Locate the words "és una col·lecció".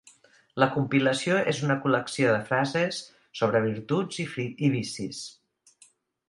1.51-2.31